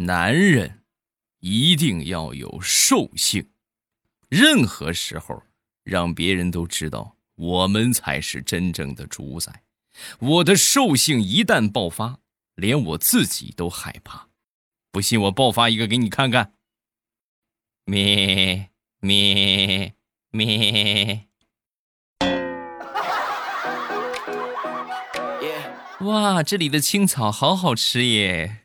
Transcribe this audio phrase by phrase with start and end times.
[0.00, 0.84] 男人
[1.40, 3.50] 一定要有兽性，
[4.28, 5.42] 任何时候
[5.82, 9.64] 让别人都知道我们才是真正的主宰。
[10.20, 12.20] 我的兽性一旦爆发，
[12.54, 14.28] 连我自己都害怕。
[14.92, 16.52] 不信我爆发一个给你看看。
[17.84, 18.70] 咩
[19.00, 19.94] 咩
[20.30, 21.24] 咩！
[26.02, 28.58] 哇，这里的青草好好吃耶！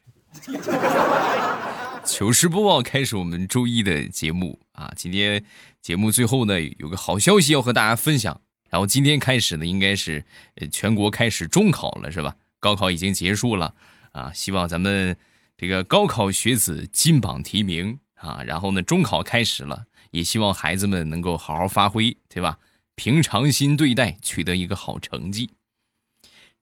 [2.06, 5.44] 糗事播报开始，我们周一的节目啊，今天
[5.82, 8.42] 节目最后呢有个好消息要和大家分享。
[8.70, 10.26] 然后今天开始呢，应该是
[10.72, 12.36] 全国开始中考了，是吧？
[12.60, 13.74] 高考已经结束了
[14.12, 15.16] 啊，希望咱们
[15.56, 18.44] 这个高考学子金榜题名啊。
[18.44, 22.60] 然后呢，中考开始了，也希望孩子们能够好好发挥，对吧？
[22.96, 25.52] 平常心对待，取得一个好成绩。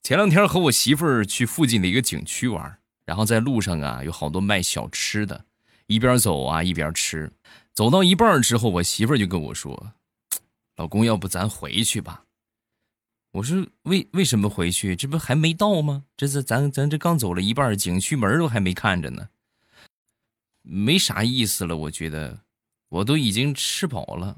[0.04, 5.46] 前两天和我媳妇儿去附近的一个景区玩，然后在路上啊有好多卖小吃的，
[5.88, 7.32] 一边走啊一边吃。
[7.74, 9.94] 走到一半之后，我媳妇儿就跟我说
[10.76, 12.24] ：“老公，要不咱回去吧？”
[13.32, 14.94] 我说：“为为什么回去？
[14.94, 16.04] 这不还没到吗？
[16.18, 19.29] 这是咱咱这刚走了一半，景区门都还没看着呢，
[20.62, 21.77] 没啥意思了。
[21.77, 22.41] 我觉得
[22.90, 24.38] 我都已经吃饱了。”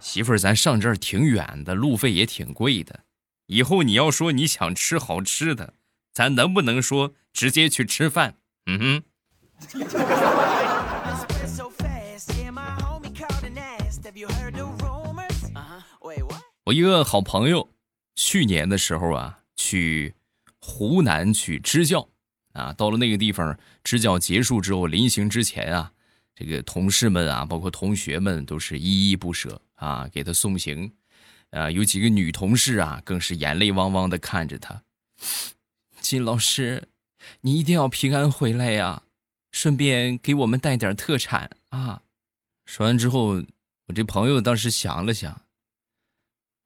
[0.00, 3.00] 媳妇儿，咱上这儿挺远的，路费也挺贵的。
[3.46, 5.74] 以后你要说你想吃好吃的，
[6.12, 8.36] 咱能不能说直接去吃饭？
[8.66, 9.02] 嗯哼。
[16.64, 17.68] 我一个好朋友，
[18.16, 20.14] 去年的时候啊，去
[20.58, 22.08] 湖南去支教
[22.54, 25.92] 啊，到了那个地方支教结束之后，临行之前啊，
[26.34, 29.60] 这个同事们啊，包括同学们都是依依不舍。
[29.74, 30.90] 啊，给他送行，
[31.54, 34.82] 啊，有几个女同事啊，更是眼泪汪汪的看着他。
[36.00, 36.88] 金老师，
[37.42, 39.04] 你一定要平安回来呀，
[39.52, 42.02] 顺便给我们带点特产啊。
[42.66, 43.42] 说完之后，
[43.86, 45.42] 我这朋友当时想了想，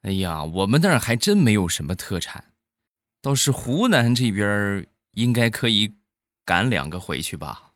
[0.02, 2.52] 哎呀，我们那儿还真没有什么特产，
[3.20, 5.96] 倒是湖南这边应该可以
[6.46, 7.67] 赶两个回去吧。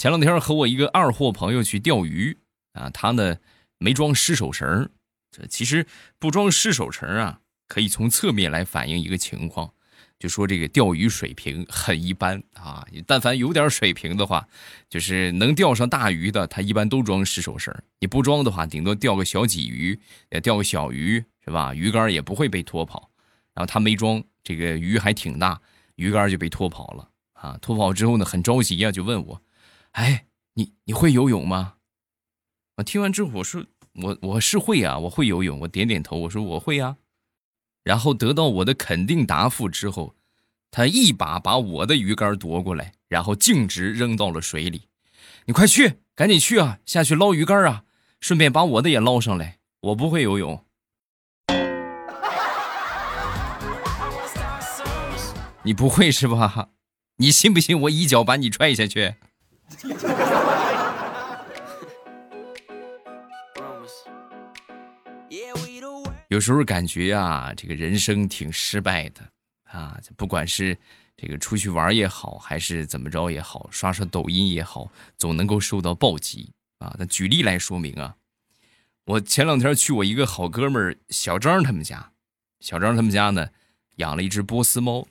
[0.00, 2.38] 前两天和我一个二货朋友去钓鱼
[2.72, 3.36] 啊，他呢
[3.76, 4.88] 没装湿手绳
[5.30, 5.86] 这其实
[6.18, 9.70] 不装湿手绳啊，可以从侧面来反映一个情况，
[10.18, 12.82] 就说这个钓鱼水平很一般啊。
[13.06, 14.48] 但凡有点水平的话，
[14.88, 20.00] 就是能钓上大鱼的，他一般都装湿手绳你不装的话，顶多钓个小鲫鱼，
[20.30, 21.74] 也钓个小鱼，是吧？
[21.74, 23.10] 鱼竿也不会被拖跑。
[23.52, 25.60] 然后他没装，这个鱼还挺大，
[25.96, 27.58] 鱼竿就被拖跑了啊。
[27.60, 29.42] 拖跑之后呢，很着急呀，就问我。
[29.92, 31.74] 哎，你你会游泳吗？
[32.76, 33.64] 我听完之后，我说
[33.94, 35.60] 我我是会啊，我会游泳。
[35.60, 36.96] 我点点头，我说我会啊。
[37.82, 40.14] 然后得到我的肯定答复之后，
[40.70, 44.88] 他一把把我的鱼竿夺过来，然后径直扔到了水里。
[45.46, 47.84] 你快去，赶紧去啊，下去捞鱼竿啊，
[48.20, 49.58] 顺便把我的也捞上来。
[49.80, 50.64] 我不会游泳，
[55.62, 56.68] 你不会是吧？
[57.16, 59.16] 你信不信我一脚把你踹下去？
[66.28, 69.20] 有时候感觉呀，这个人生挺失败的
[69.64, 69.98] 啊！
[70.16, 70.78] 不管是
[71.16, 74.88] 这个出去玩也好，还是怎么着也好，刷刷抖音也好，
[75.18, 76.94] 总能够受到暴击啊！
[76.98, 78.14] 那举例来说明啊，
[79.06, 82.12] 我前两天去我一个好哥们儿小张他们家，
[82.60, 83.48] 小张他们家呢
[83.96, 85.08] 养了一只波斯猫。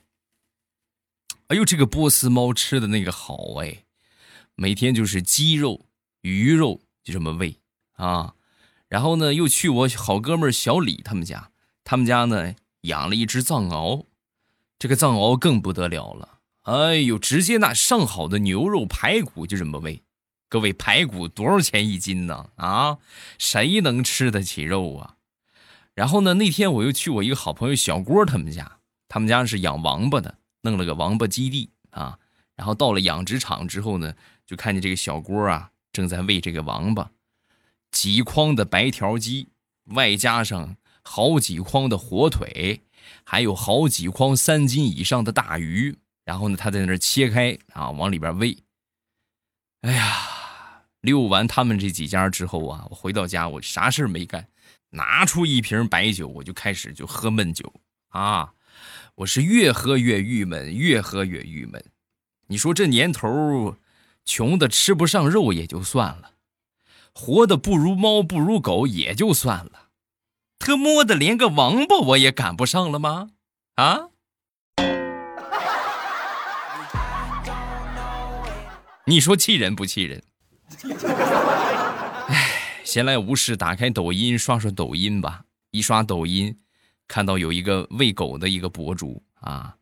[1.47, 3.83] 哎呦，这个波斯猫吃的那个好哎！
[4.61, 5.85] 每天就是鸡肉、
[6.19, 7.55] 鱼肉就这么喂
[7.93, 8.35] 啊，
[8.89, 11.51] 然后呢，又去我好哥们小李他们家，
[11.85, 14.03] 他们家呢养了一只藏獒，
[14.77, 20.03] 这个藏獒更不得了了，哎呦，直接那上好的牛肉排骨就这么喂，
[20.49, 22.49] 各位排骨多少钱一斤呢？
[22.57, 22.97] 啊，
[23.37, 25.15] 谁能吃得起肉啊？
[25.93, 32.19] 然后呢，那天我又去我一个好朋友小郭他们家，他们家是养王八的，弄了个王八基地啊，
[32.57, 34.13] 然后到了养殖场之后呢。
[34.49, 37.11] 就看见这个小锅啊，正在喂这个王八，
[37.91, 39.49] 几筐的白条鸡，
[39.93, 42.81] 外加上好几筐的火腿，
[43.23, 45.95] 还有好几筐三斤以上的大鱼。
[46.25, 48.57] 然后呢，他在那切开啊，往里边喂。
[49.81, 54.47] 哎呀，遛完他们这几家之后啊，我回到家，我啥事没干，
[54.89, 57.71] 拿出一瓶白酒，我就开始就喝闷酒
[58.07, 58.55] 啊。
[59.13, 61.85] 我是越喝越郁闷，越喝越郁闷。
[62.47, 63.77] 你说这年头。
[64.29, 66.33] 穷的吃不上肉也就算了，
[67.15, 69.87] 活的不如猫不如狗也就算了，
[70.59, 73.31] 特么的连个王八我也赶不上了吗？
[73.73, 74.09] 啊？
[79.07, 80.21] 你说气人不气人？
[82.27, 85.45] 哎，闲来无事，打开抖音刷刷抖音吧。
[85.71, 86.55] 一刷抖音，
[87.07, 89.75] 看到有一个喂狗的一个博主啊，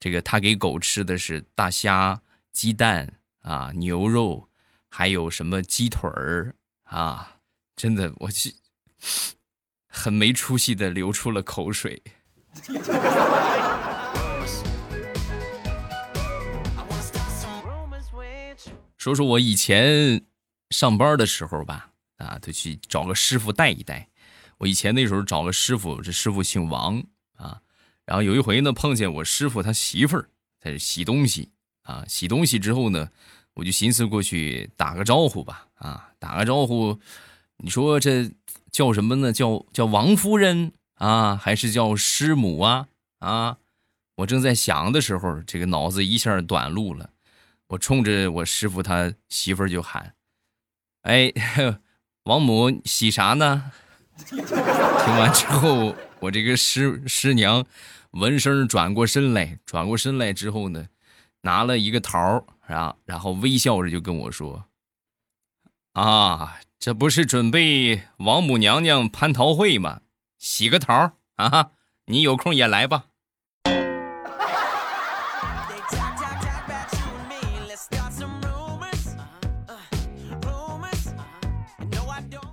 [0.00, 4.48] 这个他给狗吃的是大虾、鸡蛋啊、牛肉，
[4.88, 6.54] 还有什么鸡腿儿
[6.84, 7.38] 啊，
[7.76, 8.54] 真的，我去，
[9.86, 12.02] 很没出息的流出了口水。
[18.96, 20.26] 说说我以前
[20.68, 24.06] 上班的时候吧，啊，得去找个师傅带一带。
[24.58, 27.02] 我以前那时候找个师傅，这师傅姓王
[27.36, 27.62] 啊。
[28.04, 30.28] 然后有一回呢，碰见我师傅他媳妇儿
[30.60, 31.50] 在这洗东西
[31.90, 32.04] 啊。
[32.06, 33.10] 洗东西之后呢，
[33.54, 36.98] 我就寻思过去打个招呼吧，啊，打个招呼。
[37.58, 38.30] 你说这
[38.70, 39.32] 叫什么呢？
[39.32, 42.86] 叫叫王夫人啊，还是叫师母啊？
[43.18, 43.58] 啊，
[44.16, 47.10] 我正在想的时候，这个脑子一下短路了。
[47.68, 50.14] 我冲着我师傅他媳妇儿就喊
[51.02, 51.32] ：“哎，
[52.24, 53.70] 王母洗啥呢？”
[54.26, 54.38] 听
[55.16, 57.64] 完之后，我这个师师娘
[58.10, 60.88] 闻声转过身来，转过身来之后呢，
[61.42, 64.64] 拿了一个桃儿啊，然后微笑着就跟我说
[65.94, 70.00] ：“啊，这不是准备王母娘娘蟠桃会吗？
[70.38, 71.70] 洗个桃儿啊，
[72.06, 73.06] 你有空也来吧。”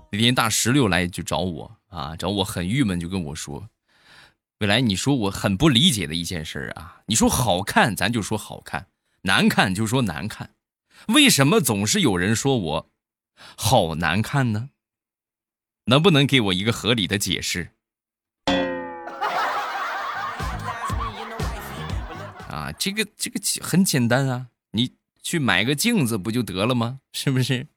[0.09, 3.69] 那天大石榴来就找我啊，找我很郁闷，就跟我说
[4.59, 8.87] ：“未来，你说我很不理解的一件事啊，你说好看咱就说好看，
[9.21, 10.55] 难看就说难看，
[11.09, 12.89] 为什么总是有人说我
[13.55, 14.69] 好难看呢？
[15.85, 17.69] 能不能给我一个合理的解释？”
[22.49, 26.99] 啊，这个这个很简单啊，你去买个镜子不就得了吗？
[27.13, 27.67] 是不是？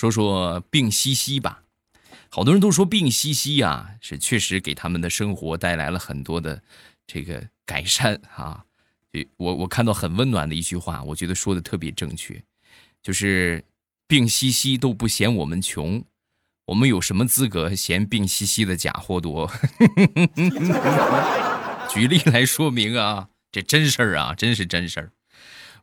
[0.00, 1.62] 说说病西西吧，
[2.30, 6.62] 好多人都说病西西啊，是确实给他们的生活带来了很多的
[7.06, 8.64] 这个改善啊。
[9.36, 12.42] 我我看到很温暖的一句话，我觉得说的特别正确，
[13.02, 13.62] 就是
[14.08, 16.02] 病西西都不嫌我们穷，
[16.64, 19.52] 我们有什么资格嫌病西西的假货多？
[21.92, 25.12] 举例来说明啊，这真事儿啊，真是真事儿。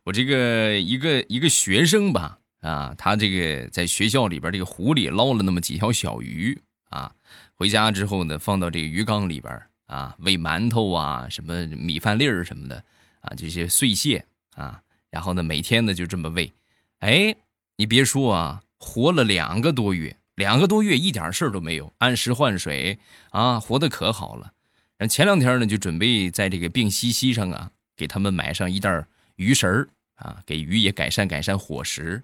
[0.06, 2.40] 我这个一个一个学生吧。
[2.68, 6.60] 啊，他这个在学校里边这个湖里捞了那么几条小鱼
[6.90, 7.14] 啊，
[7.56, 12.84] 回家之后呢，放到这个鱼缸里边啊，喂馒头啊，什么米饭粒儿什么的
[13.22, 14.26] 啊，这些碎屑
[14.56, 16.52] 啊，然后呢，每天呢就这么喂，
[17.00, 17.34] 哎，
[17.78, 23.00] 你别说啊，活了两个多月，两个多月一点事儿都没有，按时换水
[23.30, 24.52] 啊，活得可好了。
[24.98, 29.06] 然后前两天呢，就准备在这个病西西上啊，给他们买上一袋
[29.38, 32.22] 鱼食儿啊，给鱼也改善改善伙食。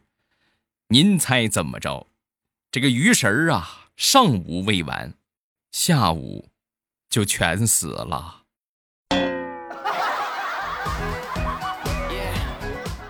[0.90, 2.08] 您猜怎么着？
[2.72, 5.14] 这个鱼食儿啊，上午喂完，
[5.72, 6.50] 下午
[7.10, 8.42] 就全死了。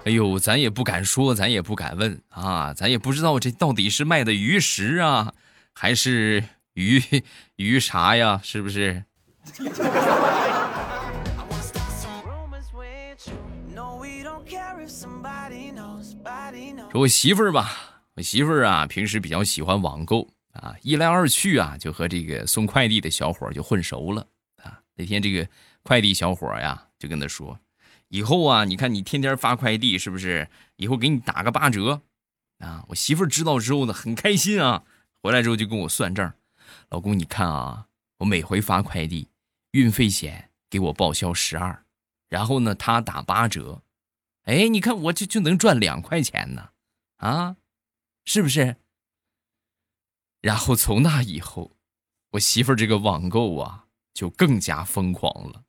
[0.05, 5.33] 哎呦，咱也不敢说，咱也不敢问啊，咱也不知道这到底是卖的鱼食啊，
[5.74, 6.43] 还是
[6.74, 7.01] 鱼
[7.55, 8.39] 鱼啥呀？
[8.43, 9.03] 是不是？
[16.93, 24.27] 说我媳妇儿吧，我媳妇儿啊，平时比较喜欢网购啊，一来二去啊，就和这个送快递的小伙就混熟了
[24.62, 24.79] 啊。
[24.93, 25.50] 那天这个
[25.81, 27.59] 快递小伙呀，就跟他说
[28.09, 30.47] ：“以后啊，你看你天天发快递，是不是？
[30.75, 32.03] 以后给你打个八折
[32.59, 34.83] 啊。”我媳妇儿知道之后呢，很开心啊，
[35.23, 36.31] 回来之后就跟我算账
[36.91, 37.88] ：“老公，你看啊，
[38.19, 39.29] 我每回发快递，
[39.71, 41.83] 运费险给我报销十二，
[42.29, 43.81] 然后呢，他打八折，
[44.43, 46.69] 哎，你看我就就能赚两块钱呢。”
[47.23, 47.55] 啊，
[48.25, 48.75] 是不是？
[50.41, 51.77] 然后从那以后，
[52.31, 55.63] 我媳妇儿这个网购啊，就更加疯狂了，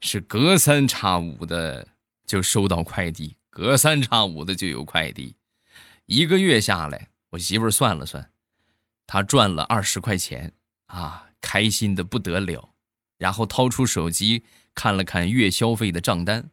[0.00, 1.86] 是隔三差五的
[2.26, 5.36] 就收到快递，隔三差五的就有快递。
[6.06, 8.32] 一个月下来，我媳妇儿算了算，
[9.06, 10.52] 她赚了二十块钱
[10.86, 12.74] 啊，开心的不得了。
[13.18, 14.44] 然后掏出手机
[14.74, 16.50] 看了看月消费的账单，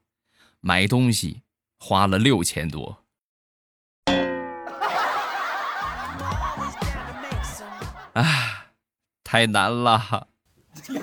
[0.60, 1.42] 买东西
[1.80, 3.03] 花了六千多。
[8.14, 8.68] 啊，
[9.24, 10.28] 太难了。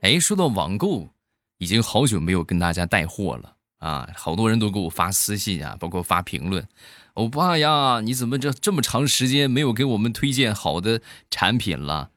[0.00, 1.08] 哎，说到网购，
[1.58, 4.08] 已经好久没有跟大家带货了啊！
[4.16, 6.66] 好多人都给我发私信啊，包括发评论。
[7.14, 12.10] 欧巴呀，你怎么这这么长时间没有给我们推荐好的产品了？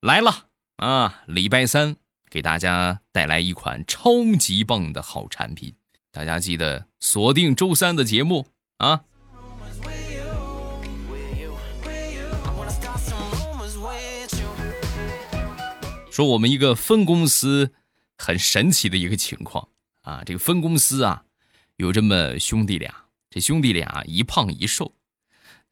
[0.00, 1.22] 来了啊！
[1.26, 1.96] 礼拜三
[2.28, 5.74] 给大家带来一款超级棒的好产品，
[6.14, 9.02] 大家记得锁定周三的节目啊！
[16.12, 17.72] 说我们一个分公司
[18.16, 19.68] 很神奇的一个情况
[20.02, 21.24] 啊，这个分公司啊
[21.78, 24.94] 有这么兄弟俩，这兄弟俩一胖一瘦，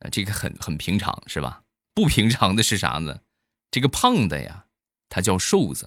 [0.00, 1.62] 呃，这个很很平常是吧？
[1.94, 3.20] 不平常的是啥呢？
[3.70, 4.64] 这个胖的呀，
[5.08, 5.86] 他叫瘦子；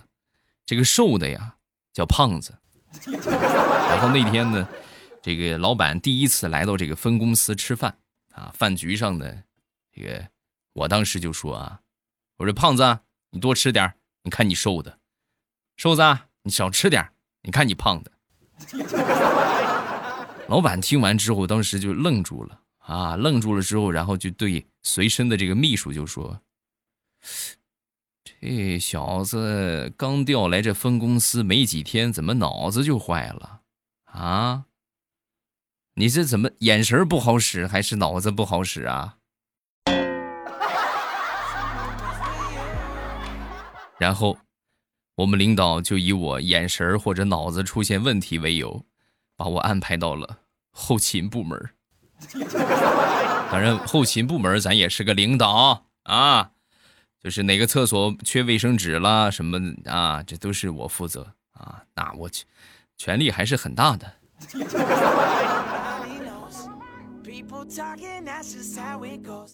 [0.65, 1.57] 这个瘦的呀，
[1.91, 2.57] 叫胖子。
[3.89, 4.67] 然后那天呢，
[5.21, 7.97] 这个老板第一次来到这个分公司吃饭
[8.33, 9.43] 啊，饭局上呢，
[9.91, 10.27] 这个
[10.73, 11.79] 我当时就说啊，
[12.37, 12.99] 我说胖子，
[13.31, 14.99] 你多吃点你看你瘦的，
[15.77, 16.01] 瘦子，
[16.43, 17.07] 你少吃点
[17.43, 18.11] 你看你胖的。
[20.47, 26.39] 老板听完之后，当时就愣住了啊，愣住了之后，然后就对随身的这个秘书就说
[28.41, 33.61] ：“这小子刚调来这分公司没几天，怎么脑子就坏了
[34.05, 34.65] 啊？
[35.95, 39.15] 你这怎么眼神不好使，还是脑子不好使啊？”
[43.97, 44.37] 然后，
[45.15, 48.85] 我们领导就以我眼神或者脑子出现问题为由，
[49.37, 50.39] 把我安排到了
[50.69, 51.69] 后勤部门。
[53.49, 56.51] 反正后勤部门咱也是个领导啊，
[57.25, 61.83] 就是哪个厕所缺卫生纸了什么啊，这都是我负责啊。
[61.95, 62.45] 那我去，
[62.97, 64.13] 权力还是很大的。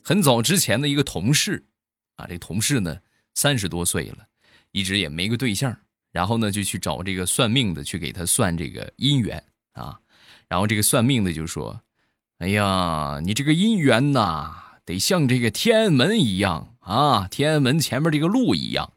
[0.04, 1.64] 很早之前的一个同事
[2.18, 2.98] 啊，这同事呢
[3.36, 4.18] 三十多岁了。
[4.74, 5.74] 一直也没个对象，
[6.12, 9.98] 然后呢就去找这个算命的去给他算这个姻缘啊，
[10.50, 11.82] 然后这个算命的就说
[12.40, 18.94] ：“哎呀，你这个姻缘呐，得像这个天安门一样啊，天安门前面这个路一样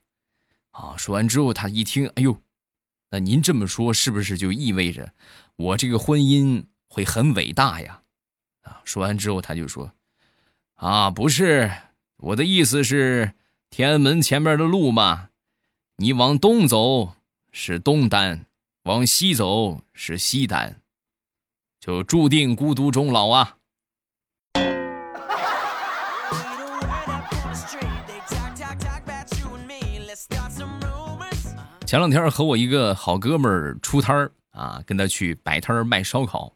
[0.71, 2.41] 啊。”说完之后，他一听，哎呦，
[3.11, 5.13] 那您这么说是不是就意味着
[5.57, 8.03] 我这个婚姻会很伟大呀？
[8.63, 9.93] 啊，说完之后他就说
[10.77, 11.71] ：“啊，不是，
[12.17, 13.35] 我的意思是
[13.71, 15.31] 天安门前面的路嘛。”
[15.99, 17.15] 你往东走
[17.53, 18.47] 是东单，
[18.83, 20.83] 往西走是西单，
[21.79, 23.59] 就注定孤独终老啊！
[31.95, 36.53] 前两天和我一个好哥们儿出摊儿啊，跟他去摆摊儿卖烧烤，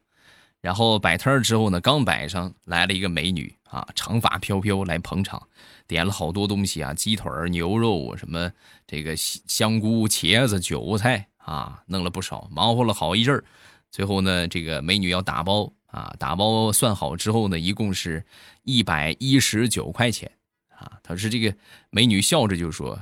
[0.61, 5.41] 然后摆摊儿之后呢，刚摆上来了一个美女啊，长发飘飘来捧场。
[5.87, 8.51] 点了好多东西啊，鸡腿牛肉什么，
[8.85, 13.45] 这个香菇、茄子、韭菜啊，弄了不少，忙活了好一阵儿。
[13.93, 18.27] 最后呢，这个美女要打包啊，打包算好之后呢，一共是
[18.65, 20.29] 一百一十九块钱
[20.77, 20.99] 啊。
[21.05, 21.55] 他是这个
[21.91, 23.01] 美女笑着就说：“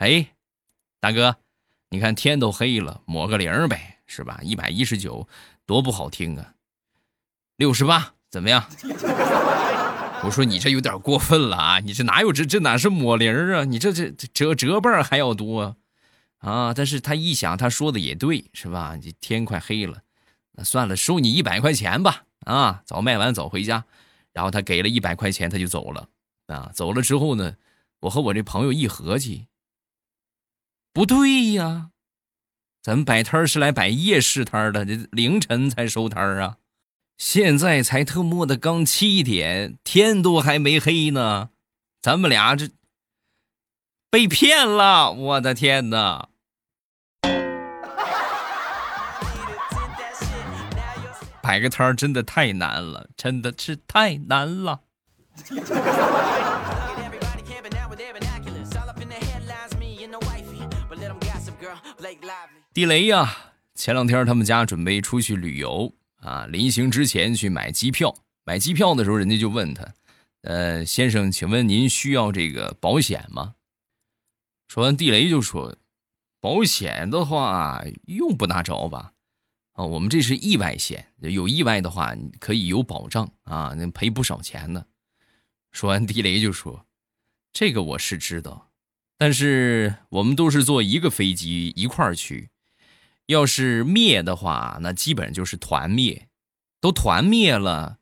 [0.00, 0.26] 哎，
[0.98, 1.36] 大哥，
[1.94, 4.40] 你看天都黑了，抹个零呗，是吧？
[4.42, 5.28] 一百一十九，
[5.64, 6.54] 多不好听啊。
[7.56, 8.68] 六十八，怎么样？”
[10.24, 11.78] 我说你这有点过分了啊！
[11.78, 13.64] 你这哪有这这哪是抹零啊？
[13.64, 15.76] 你这这折折半还要多
[16.38, 16.74] 啊！
[16.74, 18.98] 但是他一想，他说的也对，是吧？
[19.00, 20.02] 这天快黑了，
[20.52, 22.24] 那算了，收你一百块钱吧。
[22.40, 23.84] 啊，早卖完早回家。
[24.32, 26.08] 然后他给了一百块钱，他就走了。
[26.48, 27.54] 啊，走了之后呢，
[28.00, 29.46] 我和我这朋友一合计，
[30.94, 31.90] 不对呀，
[32.80, 36.58] 咱们摆摊是来摆夜市摊的，这凌晨才收摊啊。
[37.18, 41.50] 现在才特么的刚七点，天都还没黑呢，
[42.00, 42.68] 咱们俩这
[44.08, 45.10] 被骗了！
[45.10, 46.28] 我的天哪！
[51.42, 54.82] 摆个摊真的太难了，真的是太难了。
[62.72, 63.54] 地雷呀！
[63.74, 65.94] 前两天他们家准备出去旅游。
[66.16, 69.94] 啊，临行之前去买机票，买机票的时候，人家就问他
[70.42, 73.54] ：“呃，先生，请问您需要这个保险吗？”
[74.68, 75.76] 说完，地雷就说
[76.40, 79.12] ：“保险的话用不拿着吧？
[79.72, 84.84] 啊，我们这是意外险，有意外的话可以有保障啊，能赔不少钱呢。”
[85.72, 86.86] 说完，地雷就说
[87.52, 88.70] ：“这个我是知道，
[89.16, 92.50] 但是我们都是坐一个飞机一块儿去。”
[93.26, 96.28] 要是灭的话，那基本就是团灭，
[96.78, 97.96] 都团灭了，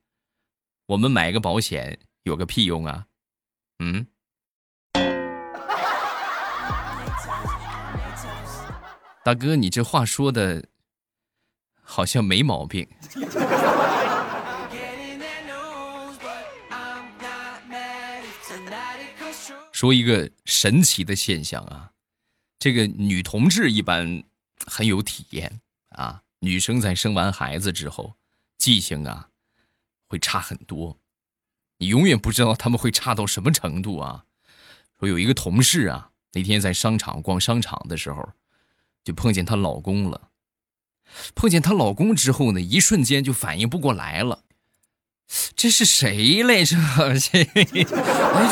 [0.87, 3.07] 我们买个保险有个屁用啊！
[3.79, 4.09] 嗯。
[9.25, 10.65] 大哥，你这话说的，
[11.81, 12.89] 好像没毛病。
[19.83, 21.91] 说一个神奇的现象啊，
[22.61, 24.23] 这个女同志一般
[24.65, 26.23] 很有体验啊。
[26.39, 28.15] 女生在生完孩子之后，
[28.57, 29.31] 记性啊
[30.07, 31.01] 会差很多，
[31.79, 34.27] 你永远不知道他们会差到什么程度啊。
[35.01, 38.35] 说有一个同事啊，那天在商场逛商场的时候，
[39.03, 40.31] 就碰见她老公了。
[41.35, 44.45] 碰见她老公之后呢，一瞬间就反应不过来了。
[45.57, 46.77] 这是谁来着？
[47.19, 47.65] 这哎，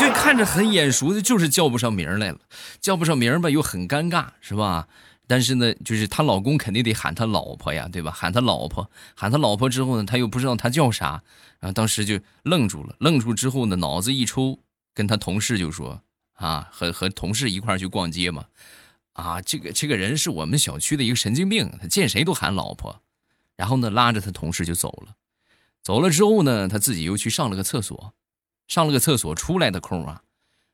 [0.01, 2.39] 就看着很眼熟的，就是叫不上名来了。
[2.79, 4.87] 叫不上名吧，又很尴尬，是吧？
[5.27, 8.11] 但是呢，就是她老公肯定得喊她老婆呀，对吧？
[8.11, 11.21] 喊她老婆，喊她老婆之后呢，她又不知道她叫啥，
[11.59, 12.95] 然后当时就愣住了。
[12.99, 14.59] 愣住之后呢，脑子一抽，
[14.93, 16.01] 跟她同事就说
[16.33, 18.45] ：“啊，和和同事一块去逛街嘛，
[19.13, 23.01] 啊，这个这个人是我们小区的一个神经病，他见谁都喊老婆。”
[23.55, 25.13] 然后呢，拉着他同事就走了。
[25.83, 28.13] 走了之后呢，她自己又去上了个厕所，
[28.67, 30.21] 上了个厕所出来的空啊，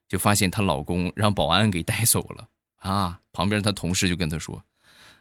[0.08, 3.22] 就发现她老公让保安给带走了啊。
[3.32, 4.64] 旁边她同事就跟她说：“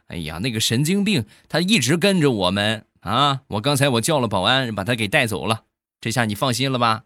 [0.07, 3.41] 哎呀，那个神经病，他一直跟着我们啊！
[3.47, 5.65] 我刚才我叫了保安，把他给带走了。
[6.01, 7.03] 这下你放心了吧？”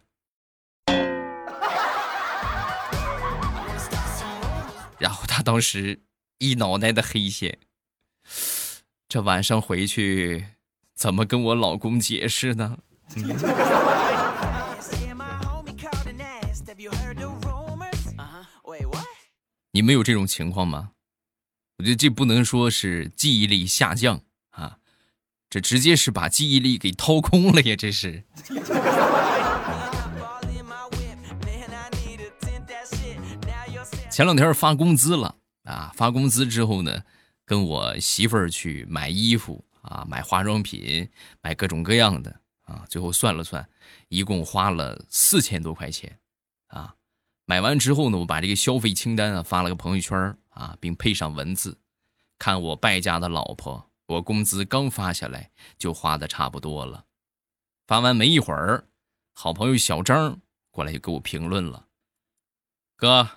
[4.98, 6.00] 然后她当时
[6.38, 7.58] 一脑袋的黑线，
[9.08, 10.46] 这晚上回去。
[10.94, 12.78] 怎么跟我老公解释呢？
[19.74, 20.90] 你们有这种情况吗？
[21.78, 24.20] 我觉得这不能说是记忆力下降
[24.50, 24.78] 啊，
[25.50, 27.74] 这直接是把记忆力给掏空了呀！
[27.76, 28.22] 这是。
[34.10, 37.02] 前两天发工资了啊，发工资之后呢，
[37.46, 39.64] 跟我媳妇儿去买衣服。
[39.82, 41.08] 啊，买化妆品，
[41.40, 43.68] 买各种各样的啊，最后算了算，
[44.08, 46.18] 一共花了四千多块钱，
[46.68, 46.94] 啊，
[47.44, 51.78] 买完之后呢，我把这个消费清单啊发了个朋友圈啊，并配上文字，
[52.38, 57.04] 看我败家的老婆，我工资刚发下来就花的差不多了。
[57.86, 58.86] 发完没一会儿，
[59.32, 60.40] 好朋友小张
[60.70, 61.88] 过来就给我评论了，
[62.96, 63.28] 哥，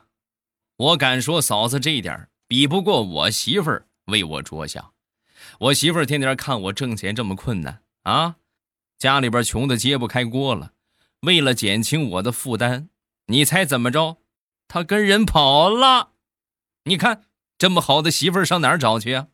[0.78, 4.95] 我敢说嫂子这一点比不过我媳妇儿为我着想。
[5.60, 8.36] 我媳妇儿天天看我挣钱这么困难啊，
[8.98, 10.72] 家里边穷的揭不开锅了。
[11.22, 12.90] 为了减轻我的负担，
[13.28, 14.18] 你猜怎么着？
[14.68, 16.12] 她跟人跑了。
[16.84, 17.24] 你看
[17.58, 19.28] 这么好的媳妇儿上哪儿找去啊？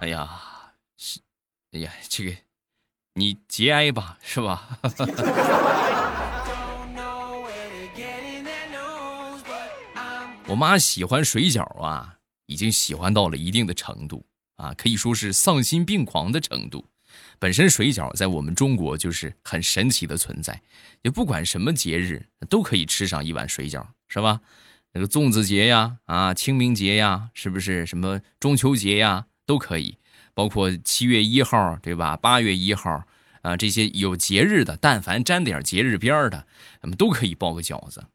[0.00, 0.28] 哎呀，
[0.96, 1.20] 是，
[1.72, 2.32] 哎呀，这个
[3.14, 4.68] 你节哀吧，是吧？
[10.54, 12.14] 我妈喜欢水饺啊，
[12.46, 16.86] 已经喜欢到了一定的程度啊，可以说是丧心病狂的程度。
[17.40, 20.62] 本身水饺在我们中国就是很神奇的存在，
[21.02, 24.40] 也不管什么节日都可以吃上一碗水饺，是吧？
[24.92, 29.98] 那个粽子节呀，啊，清明节呀，是不是什么中秋节呀，都可以。
[30.34, 32.16] 包括七月一号，对吧？
[32.16, 33.04] 八月一号
[33.42, 36.46] 啊，这些有节日的，但凡沾点节日边的，
[36.80, 38.06] 咱们都可以包个饺子。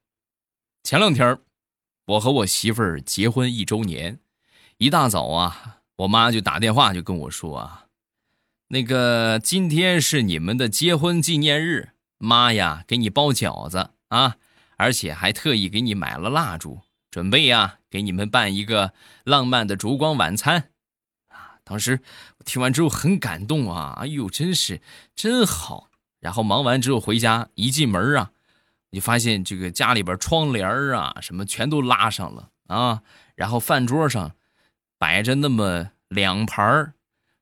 [0.84, 1.38] 前两天
[2.10, 4.20] 我和我媳妇儿结婚一周年，
[4.78, 7.86] 一大早啊，我妈就打电话就跟我说啊，
[8.70, 14.38] 那个今天是你们的结婚纪念日，妈呀，给你包饺子啊，
[14.78, 16.80] 而且还特意给你买了蜡烛，
[17.12, 18.94] 准备呀给你们办一个
[19.24, 20.72] 浪漫的烛光晚餐，
[21.28, 22.02] 啊，当时
[22.44, 24.82] 听完之后很感动啊，哎呦，真是
[25.14, 25.92] 真好。
[26.20, 28.32] 然后忙完之后回家，一进门啊。
[28.92, 33.02] 你发现这个家里边窗帘啊，什么全都拉上了啊，
[33.36, 34.32] 然后饭桌上
[34.98, 36.94] 摆着那么两盘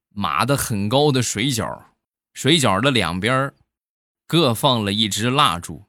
[0.09, 1.83] 码的很高的水饺，
[2.33, 3.53] 水饺的两边
[4.27, 5.85] 各放了一支蜡烛。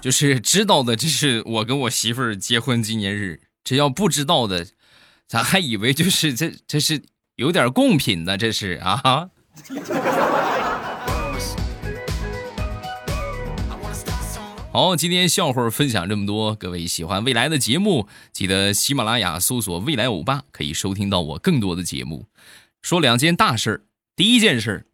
[0.00, 3.42] 就是知道的，这是我跟我媳妇儿结婚纪念日。
[3.62, 4.66] 这要不知道的，
[5.28, 7.02] 咱还以为就是这这是
[7.36, 9.30] 有点贡品呢，这是啊。
[14.72, 22.26] 好，今天笑话分享这么多，各位喜欢未来的节目，记得喜马拉雅搜索“未来欧巴”，可以收听到我更多的节目。
[22.80, 24.86] 说两件大事第一件事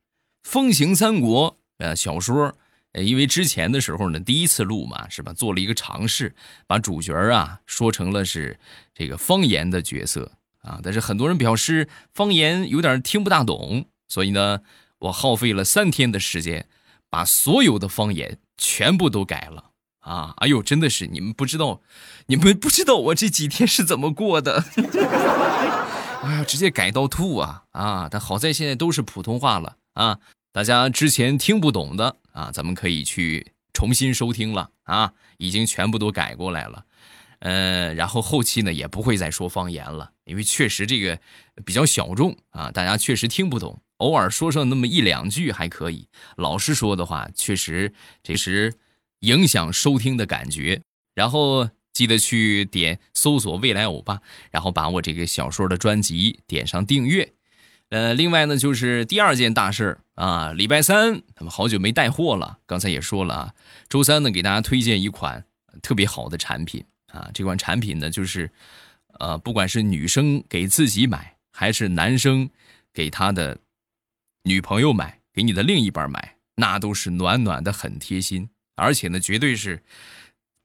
[0.42, 2.56] 风行三国》呃小说，
[2.92, 5.34] 呃，因为之前的时候呢，第一次录嘛，是吧？
[5.34, 6.34] 做了一个尝试，
[6.66, 8.58] 把主角啊说成了是
[8.94, 14.60] 这个方言的角色啊，但是很多人表示方言有点听不大懂，所以呢，
[15.00, 16.66] 我耗费了三天的时间，
[17.10, 18.38] 把所有的方言。
[18.56, 20.34] 全部都改了啊！
[20.38, 21.80] 哎呦，真的是你们不知道，
[22.26, 24.64] 你们不知道我这几天是怎么过的。
[26.22, 28.08] 哎呀，直接改到吐啊啊！
[28.10, 30.18] 但好在现在都是普通话了啊，
[30.52, 36.84] 大家之前听不懂的啊，咱们可以去重新收听了啊，已经全部都改过来了。
[37.40, 41.18] 嗯，然后后期呢也不会再说方言了，因为确实这个
[41.64, 48.74] 比较小众啊，大家确实听不懂，偶尔说上那么一两句还可以，老是说的话确实这时
[49.20, 50.80] 影响收听的感觉。
[51.14, 54.20] 然后记得去点搜索“未来欧巴”，
[54.52, 57.32] 然后把我这个小说的专辑点上订阅。
[57.88, 63.54] 呃，另外呢就是第二件大事啊，礼拜三他们好久没带货了，刚才也说了啊，
[63.88, 65.44] 周三呢给大家推荐一款
[65.80, 66.84] 特别好的产品。
[67.12, 68.50] 啊，这款产品呢，就是，
[69.20, 72.50] 呃，不管是女生给自己买，还是男生
[72.92, 73.56] 给他的
[74.46, 78.48] 女朋友买，给你的另一半买，那都是暖暖的，很贴心。
[78.76, 79.82] 而且呢，绝对是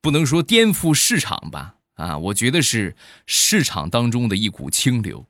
[0.01, 1.77] 不能说颠覆市场吧？
[1.95, 5.25] 啊，我觉得是市场当中的一股清流。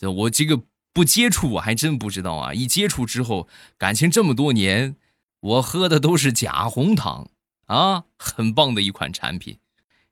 [0.00, 0.62] 我这个
[0.94, 2.54] 不接触，我还真不知道啊。
[2.54, 4.96] 一接触之后，感情这么多年，
[5.40, 7.28] 我喝的都是假红糖
[7.66, 9.58] 啊，很棒的一款产品。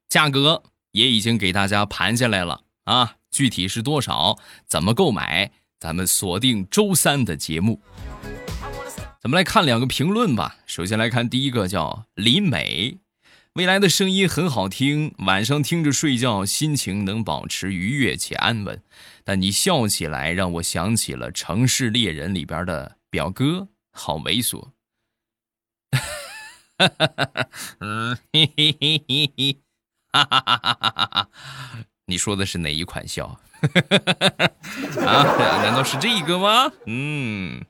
[0.06, 7.80] 价格也已经给大家盘下来了啊，具体是多少，怎么购买，咱们锁定周三的节目。
[9.22, 10.58] 咱们来看两个评论吧。
[10.66, 12.98] 首先来看第一个，叫林美，
[13.54, 18.82] 未来的声音很好听，晚上听着睡觉，心情能保持愉悦且安稳。
[19.24, 24.68] 但你笑起来让我想起了《城市猎人》里边的表哥，好猥琐。
[27.78, 29.60] 嗯，嘿嘿嘿嘿嘿。
[30.12, 31.28] 哈哈哈哈哈哈！
[32.10, 33.40] 你说的是哪一款笑？
[35.06, 35.22] 啊？
[35.62, 36.72] 难道是这个吗？
[36.86, 37.64] 嗯，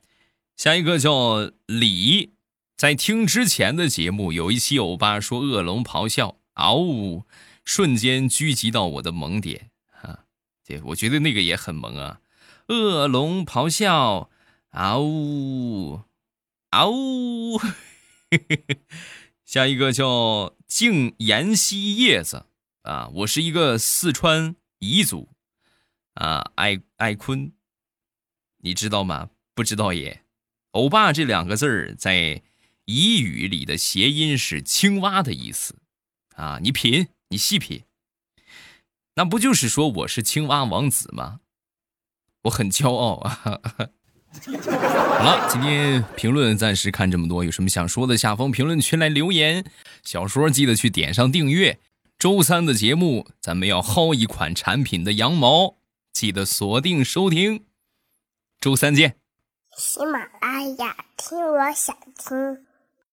[0.57, 2.33] 下一个叫李，
[2.75, 7.25] 在听之前的节目有一期欧巴说恶龙咆哮，嗷呜，
[7.65, 10.21] 瞬间狙击到我的萌点啊！
[10.67, 12.21] 对我觉得那个也很萌啊，
[12.69, 14.31] 恶龙咆哮，
[14.71, 16.01] 嗷呜，
[16.71, 17.61] 嗷呜。
[19.45, 22.47] 下一个叫静妍希叶子
[22.83, 25.29] 啊，我是一个四川彝族
[26.15, 27.53] 啊，爱爱坤，
[28.59, 29.31] 你知道吗？
[29.55, 30.23] 不知道也。
[30.71, 32.43] 欧巴这两个字儿在
[32.87, 35.77] 彝语里的谐音是青蛙的意思
[36.37, 37.85] 啊，你品，你细品，
[39.17, 41.41] 那不就是说我是青蛙王子吗？
[42.45, 43.61] 我很骄傲啊。
[44.33, 49.71] 好了，今天评论暂时看这么多，有什么想说的，下方评论区来留言。
[50.03, 51.79] 小说记得去点上订阅。
[52.21, 55.79] 周三的节目，咱们要薅一款产品的羊毛，
[56.13, 57.65] 记得锁定收听。
[58.61, 59.17] 周三见。
[59.79, 62.67] 喜马拉雅，听我想听。